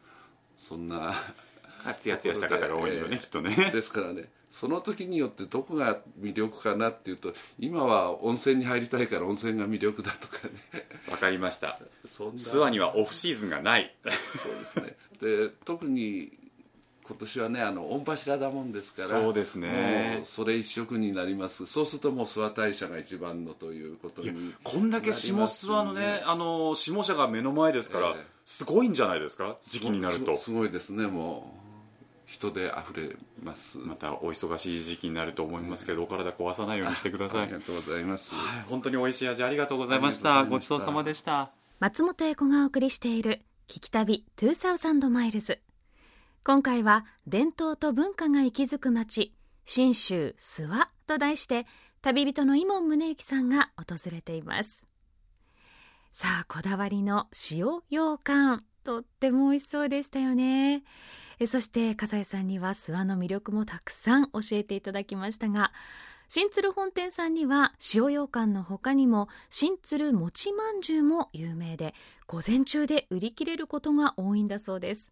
[0.57, 1.13] そんな
[1.97, 3.71] ツヤツヤした方が多いんでしょうね、きっとね。
[3.71, 10.53] ですからねその時によってどこが魅力かなっていうと今は温泉に入りたいから温泉が魅力だとかね。
[11.11, 11.77] わかりました。
[12.07, 13.93] 諏訪にはオフシーズンがない。
[14.05, 15.49] そうですね。
[15.49, 16.44] で特に
[17.07, 20.21] 今年はねあの御柱だもんですからそうですね。
[20.25, 21.67] それ一色になります。
[21.67, 29.57] そうするともう諏訪大社が一番のということにこんだけ下諏訪のねあの下社が目の前ですから、えー、すごいんじゃないですか？
[29.67, 30.35] 時期になると。
[30.35, 31.65] すごいですねもう
[32.25, 33.77] 人で溢れます。
[33.77, 37.41] またお忙しい時期になると思いますけど、お体壊さないようにしてください。
[37.43, 41.51] ありがとうございます、はい、本当に美味しい味ありがとうございましたごちそうさまでした。
[41.79, 45.59] 松本英子がお送りしている聞き旅2000マイルズ
[46.47, 49.33] 今回は伝統と文化が息づく町
[49.65, 51.65] 信州諏訪と題して
[52.03, 54.85] 旅人の伊門宗行さんが訪れています。
[56.11, 60.83] さあこだわりの塩羊羹とっても美味しそうでしたよね。
[61.39, 65.73] えそして笠井さんには諏訪の魅力もたくさん教えていただきましたが
[66.27, 71.95] 新鶴本店さんには塩羊羹の他にも新鶴餅まんじゅうも有名で
[72.27, 75.11] 午前中で売り切れることが多いんだそうです。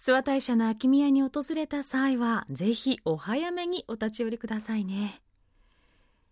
[0.00, 5.20] 諏訪大社の秋宮に訪れた際は、ぜひお早めにお立ち寄りくださいね。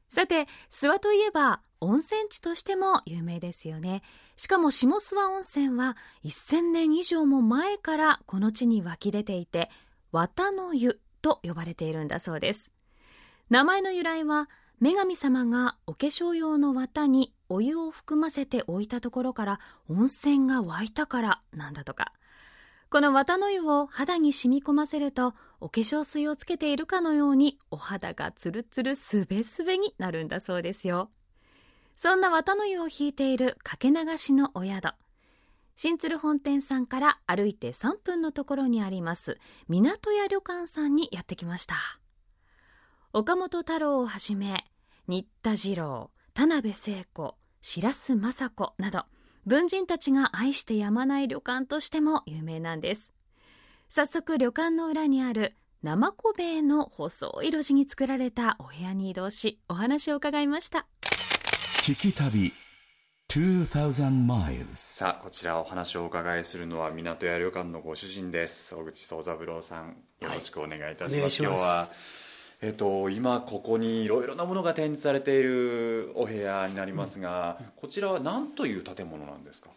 [0.08, 4.00] さて、諏訪といえば温泉地としても有名ですよね。
[4.36, 9.68] しかも下諏訪温泉は1000年以上も前からこの地に湧き出ていて、
[10.12, 12.70] 綿の湯と呼ばれているんだそうです。
[13.50, 14.48] 名前の由来は、
[14.80, 22.12] 女神様がお化粧用の綿にお湯を含ませて置いたところから温泉が湧いたからなんだとか。
[22.90, 31.10] この綿の湯を肌に染み込ませるとお化粧水をつけているかのようにお肌がツルツルすべすべになるんだそうですよ。
[31.96, 34.94] そんな綿の湯を引いているかけ流しのお宿
[35.76, 41.74] 新鶴本店さんから歩いて3分のところにあります港屋旅館さんにやってきました。
[43.12, 44.64] 岡本太郎をはじめ
[45.06, 49.04] 新田次郎田辺聖子白洲雅子など
[49.46, 53.12] 文人たちが愛してやまない旅館としても有名なんです。
[53.88, 60.86] 早速旅館の裏にある生小塀の細い路地に作られたお部屋に移動しお話を伺いました。
[61.82, 62.52] 聞き旅
[63.28, 68.74] 2000 miles さあこちらお話をお伺いするのは港屋旅館のご主人です。
[68.74, 71.86] 小口宗三郎さんよろしくお願いいたします、はい、今日は
[72.60, 79.70] えっと、今ここにいろいろなものが展示されているお部屋になりますが、うん、こちらは何という建物なんですか？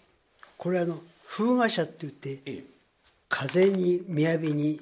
[0.58, 2.64] これあの風画社って言って、ええ、
[3.30, 4.82] 風に雅に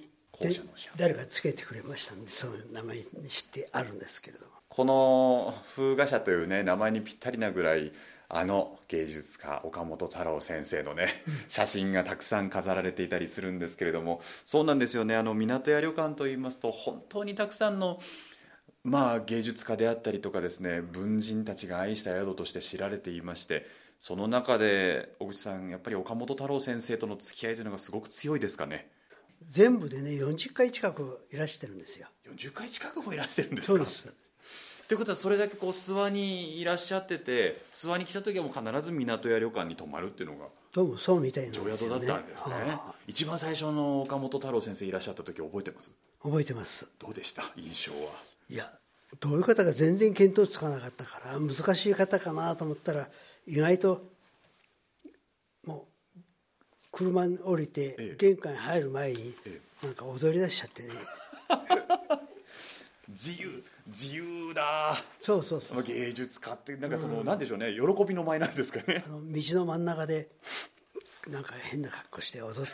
[0.95, 4.51] 誰かつけてくれましたんでその名前にしてあるんですけれども。
[4.69, 7.91] この風画社というね名前にぴったりなぐらい
[8.31, 11.07] あの芸術家岡本太郎先生のね、
[11.47, 15.15] 写真がたくさん飾られていたりするんですけれどもそうなんですよね。
[15.15, 17.99] あの港屋旅館といいますと本当にたくさんの
[18.83, 23.65] まあ芸術家であったりとかですね文人たちが愛した宿として知られていまして
[23.97, 28.89] その中で小口さんやっぱり岡本太郎先生との付き合いというのがすごく強いですかね？
[29.47, 32.07] 全部でね40回近くいらしてるんですよ。
[32.31, 33.73] 40回近くもいらしてるんですか？
[33.73, 34.13] そうです
[34.89, 42.55] ということはそれだけこう諏訪にいらっしゃってて諏訪に来た時はもう必ず港屋旅館に泊まるっていうのがどうもそうみたいなね、宿だったんですね。
[43.07, 45.91] 一番最初の岡本太郎先生いらっしゃった時覚えてます？
[46.23, 46.87] 覚えてます。
[46.99, 47.43] どうでした？
[47.55, 48.11] 印象は。
[48.49, 48.65] いや
[49.19, 53.07] どういう方が全然見当つかなかったから難しい方かなと思ったら
[53.47, 54.03] 意外と
[55.65, 56.19] もう
[56.91, 59.35] 車に降りて玄関に入る前に
[59.83, 60.89] なんか踊り出しちゃってね。
[63.09, 64.95] 自由自由だ。
[65.19, 65.83] そうそうそう。
[65.83, 67.73] 芸術家ってなんかその、うん、なんでしょうね。
[67.73, 69.03] 喜びの舞なんですかね。
[69.07, 70.29] あの道の真ん中で
[71.27, 72.71] なんか変な格好して踊って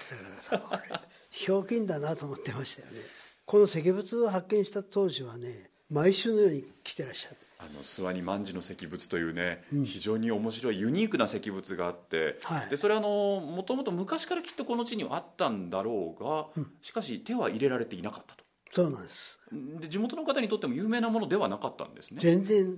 [0.49, 1.04] たからさ。
[1.32, 2.99] ひょうきんだなと思ってましたよね。
[3.45, 7.38] この石仏を発見した当時はね毎週のように来てらっしゃる。
[7.58, 18.44] あの諏訪に万事の石仏というね、うん、非常に面白いユニークな石仏があって、はい、でそれはもともと昔からきっとこの地にはあったんだろうが、うん、しかし手は入れられていなかったと
[18.75, 19.39] そうなんです。
[19.79, 22.17] で地元の方にとっても有名なものではなかったんですね。
[22.19, 22.77] 全然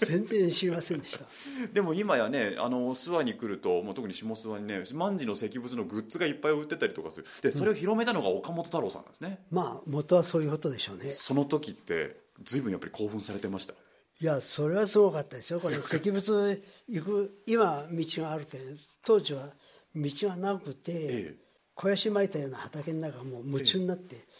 [0.00, 1.26] 全然知りませんでした。
[1.74, 7.26] でも今やねあの諏訪に来るともう特に下諏訪にね万事の石仏のグッズがいっぱい売ってたりとかする。
[7.42, 11.10] でそれを広めたのが岡本太郎さんなんですね、うん、まあ元はそういうことでしょうね。
[11.10, 13.74] その時って随分やっぱり興奮されてました？
[13.74, 15.60] いやそれはすごかったですよ。
[15.60, 18.64] これ石仏行く今道があるけど
[19.04, 19.50] 当時は
[19.94, 21.36] 道がなくて、ええ、
[21.74, 24.31] 肥やしまいたような畑の中もう夢中になって、え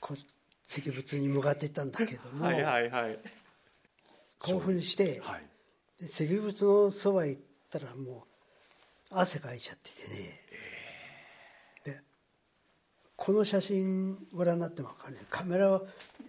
[0.00, 0.14] こ
[0.68, 3.18] 石仏に向かっていったんだけどもはいはいはい。
[4.38, 8.24] 興奮して、はい、石仏のそばへ行ったらも
[9.10, 10.40] う汗かいちゃっててね、
[11.84, 12.00] えー、で
[13.16, 15.82] この写真ご覧になっても分かるねカメラは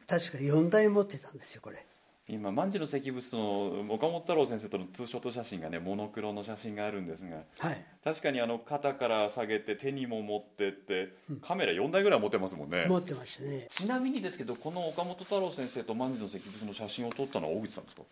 [0.08, 1.86] 確か4台持ってたんですよこれ
[2.30, 12.86] 今万事の石仏の岡本太郎先生とのツーショット写真がねモノクロの写真があるんですが、はい、確かにあの肩から下げて手にも持ってって、うん、カメラ4台ぐらい持ってますもんね。
[12.88, 13.68] 持ってましたね。
[13.70, 18.04] ちなみにですけどこの岡本太郎先生と万事の石仏の写真を撮ったのは大口さんですか？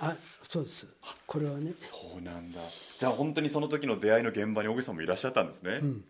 [0.00, 0.16] あ
[0.48, 0.86] そうです。
[1.26, 1.72] これはね。
[1.76, 2.60] そうなんだ。
[2.98, 6.04] じゃあ本当にその時の出会いの現場に大口さんもいらっしゃったんですね、うん。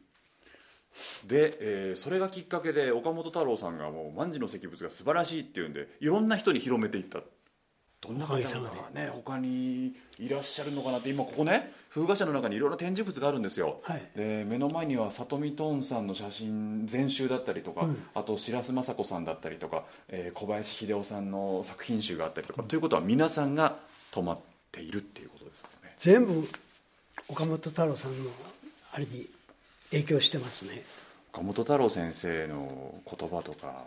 [1.27, 7.21] で、えー、それがきっかけで岡本太郎さんがもう万事の石仏が素晴らしいっていうんでいろんな人に広めていった
[8.07, 8.41] どんな方が
[8.95, 23.77] ね他にいらっしゃるのかなって今ここね風画社の中にいろいろ展示物があるんですよ、はい、で目の前には里見トーンさんの写真全集だったりとか、うん、あと白洲雅子さんだったりとか、えー、小林秀夫さんの作品集があったりとか、うん、ということは皆さんが
[24.11, 24.39] 泊まっ
[24.73, 25.95] ているっていうことですよね。
[25.99, 26.49] 全部
[27.29, 28.31] 岡本太郎さんの
[28.93, 29.27] あれに
[29.91, 30.83] 影響してますね。
[31.33, 33.85] 岡本太郎先生の言葉とか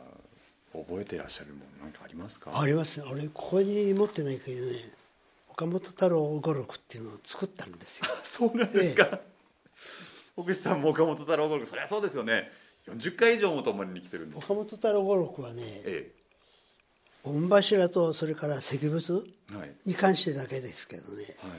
[0.73, 2.59] 覚えてらっしゃるもの何かありますか？
[2.59, 4.73] あります俺ここに持ってないけどね
[5.49, 8.05] 岡本太郎語録っていうのを作ったんですよ。
[8.23, 9.19] そうなんですか、ええ、
[10.37, 12.51] 奥さんも岡本太郎語録そりゃそうですよね。
[12.87, 16.11] 40回以上も共に来てるんです岡本太郎語録はね、ええ、
[17.23, 19.23] 御柱とそれから石仏
[19.85, 21.51] に関してだけですけどね、はい。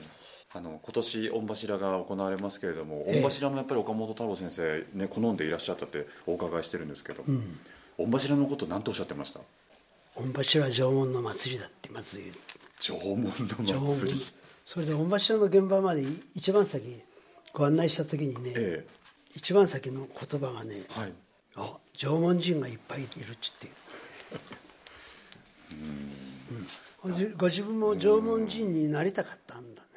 [0.53, 7.61] あの今年御柱が行われますけれども、御柱もやっぱり岡本太郎先生、ね、好んでいらっしゃったってお伺いしてるんですけど、うん、
[8.05, 9.41] 御柱のこと何とおっしゃってました？
[10.17, 12.33] 御柱は縄文の祭りだってまず言う。
[12.79, 13.31] 縄文の
[13.95, 14.21] 祭り。
[14.67, 17.03] それで御柱の現場まで一番先
[17.53, 18.89] ご案内した時にね、ええ、
[19.35, 21.13] 一番先の言葉がね、はい、
[21.57, 23.67] あ縄文人がいっぱいいるっちって
[27.05, 27.09] う。
[27.11, 29.89] ん、ご自分も縄文人になりたかったんだね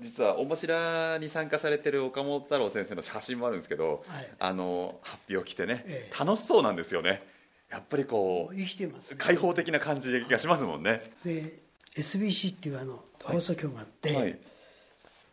[0.00, 7.22] 実は御柱に参加されてる岡本太郎先生の写真もあるんですけど、はい、あの発表着てね、ええ、楽しそうなんですよね。
[7.70, 11.12] やっぱりこう生きてます、ね、開放的な感じがしますもんね。
[11.22, 11.58] で
[11.96, 14.38] SBC っていうあの放送局があって、はい、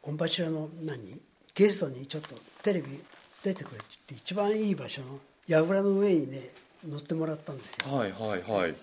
[0.03, 1.19] 御柱の何？
[1.55, 2.99] ゲストにちょっとテレビ
[3.43, 6.41] 出てくれって一番いい場所の櫓の上にね
[6.87, 7.95] 乗ってもらったんですよ。
[7.95, 8.75] はいはいはい。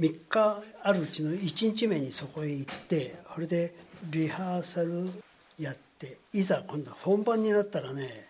[0.00, 3.74] 3日あるうちの1日目にそこへ行ってそれで
[4.10, 5.08] リハーサル
[5.58, 8.26] やっていざ今度は本番になったらね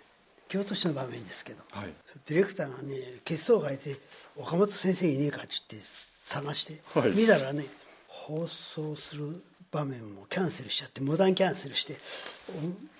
[0.49, 1.93] 京都市の場面ですけど、はい、
[2.27, 3.97] ディレクターがね血相を変えて
[4.37, 5.89] 「岡本先生いねえか」って言って
[6.25, 7.67] 探して、はい、見たらね
[8.07, 11.97] 放送する場面もキャンセルしちゃって無断キャンセルして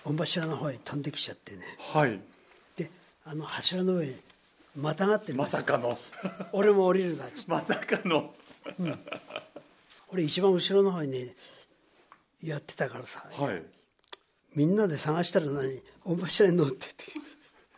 [0.03, 2.19] 御柱の方へ飛んできちゃってね、はい、
[2.75, 2.91] で
[3.25, 4.13] あの柱の上
[4.75, 5.97] またがってるまさかの。
[6.51, 7.35] 俺も降りるなって。
[7.47, 8.33] まさかの、
[8.77, 8.99] うん、
[10.09, 11.33] 俺一番後ろの方にね
[12.45, 13.61] やってたからさ、はい、
[14.55, 15.81] みんなで探したら何？
[16.03, 16.93] 御柱に乗ってて。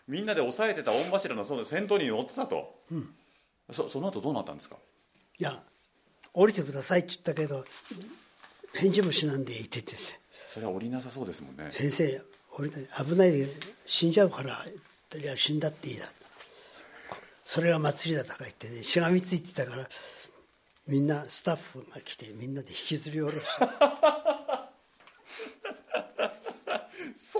[0.07, 3.09] みんなで抑えてた御柱のその先頭に乗ってたと、うん、
[3.71, 4.77] そその後どうなったんですか？
[5.37, 5.61] いや
[6.33, 7.65] 降りてくださいって言ったけど
[8.73, 9.95] 返事もしなんでいてて
[10.45, 11.67] それは降りなさそうですもんね。
[11.71, 13.47] 先生降りて危ないで
[13.85, 14.65] 死んじゃうから
[15.19, 16.05] いや死んだっていいだ。
[17.43, 19.87] それが祭りだとか言ってねしがみついてたから
[20.87, 23.65] みんなスタッフが来てみんなで引きずり下ろして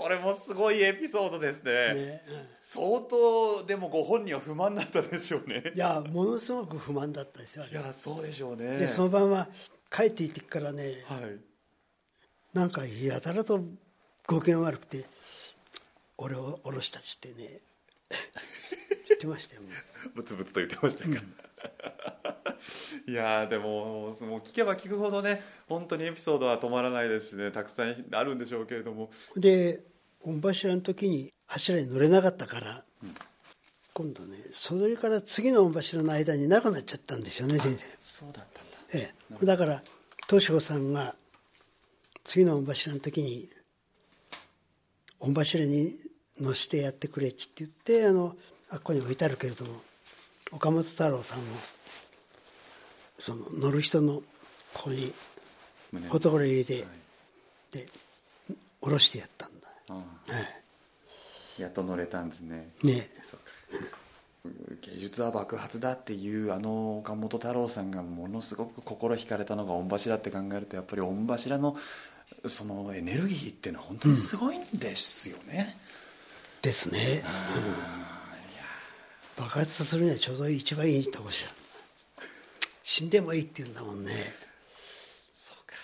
[0.00, 2.22] それもすごいエピソードですね、ね。
[2.28, 5.72] うん、相当でもご本人は不満だったでしょうね。
[5.74, 8.78] いやものすごく不満だったですよいやそうでしょうね。
[8.78, 9.48] でその晩は
[9.90, 11.38] 帰っていってからね、はい、
[12.54, 13.60] なんかやたらと
[14.26, 15.04] ご機嫌悪くて
[16.16, 17.60] 俺を下ろしたちってね。
[19.08, 19.62] 言ってましたよ
[20.14, 21.16] ブツブツと言ってましたか、うん、
[23.06, 29.10] いやでももう聞けば聞くほどね本当にエピソードは止まらないですしねたくさんあるんでしょうけれども。
[29.36, 29.82] で
[30.22, 33.14] 御柱の時に柱に乗れなかったから、うん、
[33.94, 39.82] 今度ねそれから次の御柱の間になくなっちゃったんですよね全然そうだったんだ、ええ、だから
[40.22, 41.14] 敏子さんが
[42.24, 43.48] 次の御柱の時に
[45.18, 45.96] 御柱に
[46.38, 48.36] 乗せてやってくれって言ってあの
[48.70, 49.80] あっこに置いてあるけれども
[50.52, 51.44] 岡本太郎さんも
[53.18, 54.22] その乗る人の
[54.74, 55.12] ここに。
[55.92, 56.84] 懐入れて、はい、
[57.72, 57.86] で
[58.80, 60.02] 下ろしてやったんだ、は
[61.58, 62.70] い、やっと乗れたんですね。
[62.82, 63.08] ね
[64.82, 71.76] 芸術は爆発だっていうあの岡本太郎さんがものすごく心惹かれたのが御柱って考えるとやっぱり御柱の
[72.46, 75.76] そのエネルギーっていうのは本当にすごいんですよね、
[76.56, 77.22] うん、ですね、
[79.38, 81.48] うん、爆発するにはちょうど一番いいとこじゃ
[82.90, 84.12] 死んでもいいって言うんだもんね。
[85.34, 85.74] そうか。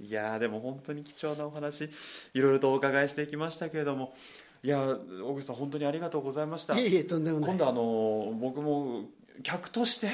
[0.00, 1.90] いやでも本当に貴重なお話
[2.32, 4.14] いろいろとお伺いしていきましたけれども。
[4.62, 6.74] いや小口さん本当にありがとうございました。
[6.78, 7.50] いえいえとんでもない。
[7.50, 9.10] 今度あの僕も
[9.42, 10.12] 客として、は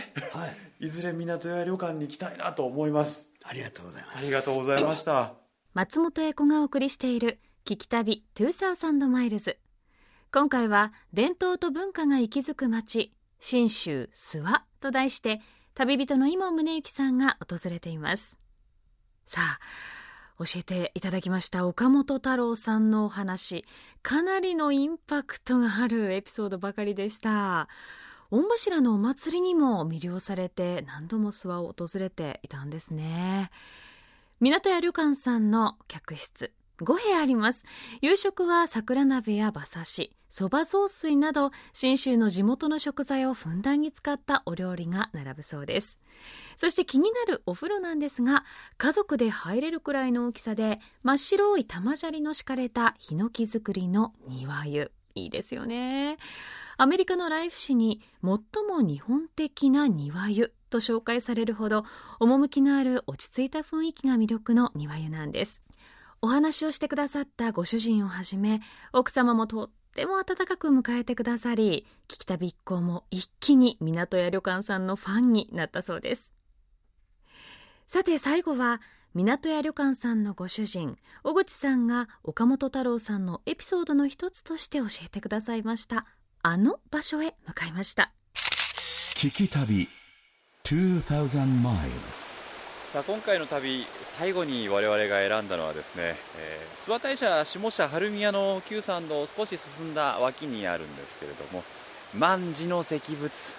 [0.80, 3.30] い、 いずれ港屋旅館に行きたいなと思います。
[3.44, 4.18] ありがとうございます。
[4.18, 5.34] ありがとうございました。
[5.72, 9.56] 松本英子がお送りしている聞き旅2000マイルズ。
[10.32, 15.40] 今回は伝統と文化が息づく街信州諏訪と題して
[15.74, 18.38] 旅人の今宗行さんが訪れています。
[19.24, 19.58] さあ
[20.38, 23.64] 教えていただきました岡本太郎さんのお話。
[24.02, 27.68] かなりのインパクトがあるエピソードばかりでした。
[28.30, 33.50] 御柱のお祭りにも魅了されて何度も諏訪を訪れていたんですね。
[34.40, 36.52] 港屋旅館さんの客室。
[36.80, 37.64] 5部屋あります。
[38.00, 46.00] 夕食は桜鍋や馬刺しそば雑炊など信州の地元の食材をふんだんに使ったお料理が並ぶそうです。
[46.56, 48.44] そして気になるお風呂なんですが
[48.76, 54.90] 家族で入れるくらいの大きさで真っ白い玉砂利の敷かれたヒノキ作りの庭湯。
[55.14, 56.18] いいですよね。
[56.76, 61.84] アメリカのライフ誌に最も日本的な庭湯と紹介されるほど
[62.18, 65.62] 趣のある落ち着いた雰囲気が魅力の庭湯なんです。
[66.24, 68.62] お話をしてくださったご主人をはじめ
[68.94, 76.32] 奥様もとっても温かく迎えてくださり聞き旅一行も一気に港屋旅館さんのファンになったそうです。
[77.86, 78.80] さて最後は
[79.12, 86.06] 港屋旅館さんのご主人小口さんが岡本太郎さんのエピソードの一つとして教えてくださいました。
[86.40, 88.14] あの場所へ向かいました。
[89.14, 89.90] 聞き旅
[90.64, 91.02] 2000
[91.60, 92.33] miles
[92.94, 101.64] さあ今回の旅最後に我々が選んだのはですね、えー、諏訪大社下社晴宮の旧参道を少し進んだ脇にあるんですけれども
[102.16, 103.56] 万事の石仏。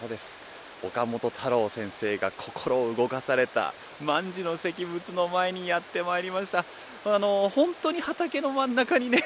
[0.00, 0.38] そうです。
[0.82, 6.64] 岡本太郎先生が心を動かされた万事の石仏の前にやってまいりました。
[7.04, 9.22] あの本当に畑の真ん中にね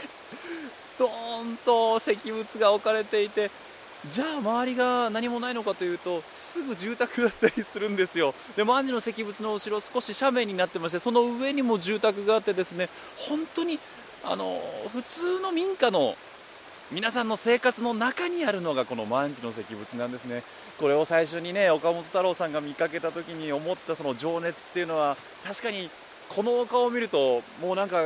[0.99, 3.53] ドーンと石仏が置かれていて
[4.07, 8.33] じゃあ周りが何もないのかというとすぐ住宅だったりするんですよ。
[8.57, 13.79] で万事の石仏の後ろ少し斜面になってましてその上にも住宅があってですね本当に
[14.25, 14.61] あの
[14.93, 16.17] 普通の民家の
[16.91, 20.43] 皆さんの生活の中にあるのがこの万事の石仏なんですね。
[20.79, 25.91] これを最初にね岡本太郎さんが見かけた時に思ったその情熱っていうのは確かに
[26.29, 28.03] この丘を見るともうなんか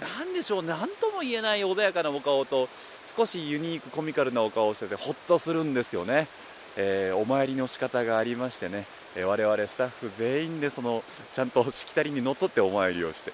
[0.00, 2.68] なんでしょう何とも言えない穏やかなお顔と
[3.16, 6.28] 少しユニークコミカルなお顔をしててほっとするんですよね、
[6.76, 8.86] えー、お参りの仕方がありましてね、
[9.16, 13.32] えー、我々スタッフ全員でそのちゃんとしきたりにのっとってお参りをして。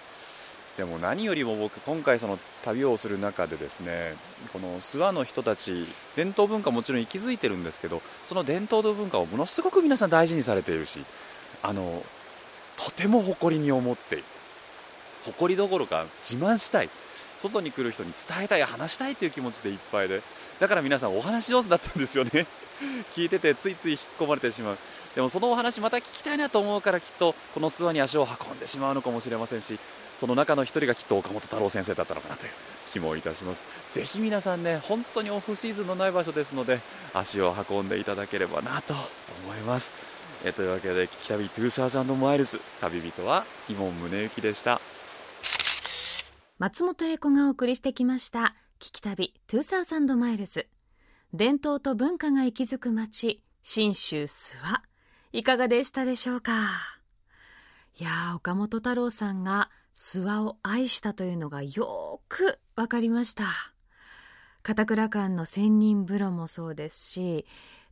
[0.76, 4.14] でも何よりも僕今回その旅をする中でですね
[4.52, 5.86] この諏訪の人たち
[6.16, 11.04] 伝統文化もちろん息づいてるんですけどその伝統の文化をものすごく皆さん大事にされているし
[11.62, 12.02] あの
[12.76, 14.24] とても誇りに思っている。
[15.24, 16.90] 誇りどころか自慢したい。
[17.36, 20.22] 外に来る人に伝えたい話したいという気持ちでいっぱいで。
[20.60, 22.46] だから皆さんお話上手だったんですよね。
[23.14, 24.78] 聞いててついつい引っ込まれてしまう。
[25.14, 29.78] でもそのお話また聞きたいなと思うからきっとこの諏訪に足を運んでしまうのかもしれませんし
[30.18, 32.52] その中の一人がきっと岡本太郎先生だったのかなという
[32.92, 33.66] 気もいたします。
[33.90, 36.80] ぜひ皆さんね本当にオフシーズンのない場所ですので
[37.12, 38.94] 足を運んでいただければなと
[39.44, 39.92] 思います。
[40.44, 44.80] えというわけで「聞き旅2000マイルズ」旅人は伊門宗行でした。
[46.58, 50.68] 松本英子がお送りしてきました「聞き旅2000マイルズ」
[51.34, 54.76] 伝統と文化が息づく街信州諏訪。
[55.32, 56.52] いかがでしたでしょうか？
[57.98, 63.46] いや岡本太郎さんが諏訪を愛したというのがよくわかりました。
[64.62, 67.46] 片倉館の仙人風呂もそうですし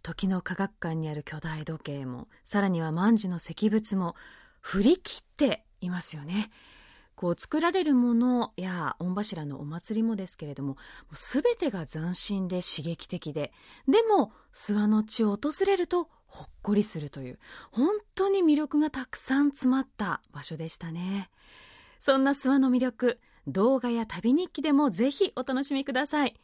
[0.04, 4.14] 時の科学館にある巨大時計もさらには万事の石仏も
[4.60, 6.52] 振り切っていますよね。
[7.23, 10.77] こう作られるものや御柱のお祭りもですけれども
[11.12, 13.53] 全てが斬新で刺激的で
[13.87, 17.39] でも諏訪の地を訪れるとほっこりするという
[17.70, 21.31] 本当に魅力がたくさん詰まった場所でしたね。
[22.01, 26.35] そんな諏訪の魅力動画や旅日記でもぜひお楽しみください。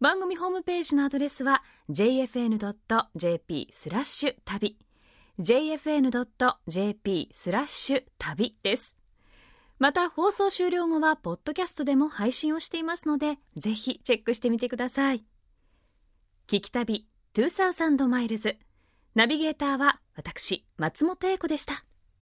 [0.00, 4.78] 番組ホームページのアドレスは jfn.jp スラッシュ旅。
[5.38, 9.03] jfn.jp スラッシュ旅です。
[9.84, 15.26] また放送終了後はポッドキャストでも配信をしていますのでぜひチェックしてみてください。
[16.48, 18.56] 聞き旅2000マイルズ。
[19.14, 21.84] ナビゲーターは私松本英子でした。